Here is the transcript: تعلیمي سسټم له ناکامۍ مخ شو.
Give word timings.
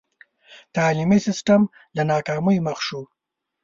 تعلیمي 0.75 1.19
سسټم 1.27 1.61
له 1.95 2.03
ناکامۍ 2.11 2.57
مخ 2.67 2.77
شو. 2.87 3.01